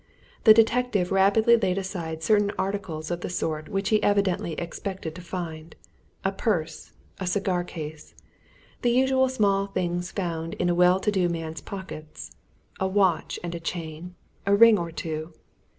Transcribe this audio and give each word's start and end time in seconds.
The 0.45 0.53
detective 0.55 1.11
rapidly 1.11 1.55
laid 1.57 1.77
aside 1.77 2.23
certain 2.23 2.51
articles 2.57 3.11
of 3.11 3.21
the 3.21 3.29
sort 3.29 3.69
which 3.69 3.89
he 3.89 4.01
evidently 4.01 4.53
expected 4.53 5.13
to 5.13 5.21
find 5.21 5.75
a 6.25 6.31
purse, 6.31 6.93
a 7.19 7.27
cigar 7.27 7.63
case; 7.63 8.15
the 8.81 8.89
usual 8.89 9.29
small 9.29 9.67
things 9.67 10.09
found 10.11 10.55
in 10.55 10.69
a 10.69 10.73
well 10.73 10.99
to 10.99 11.11
do 11.11 11.29
man's 11.29 11.61
pockets; 11.61 12.35
a 12.79 12.87
watch 12.87 13.37
and 13.43 13.63
chain; 13.63 14.15
a 14.47 14.55
ring 14.55 14.79
or 14.79 14.89
two. 14.91 15.33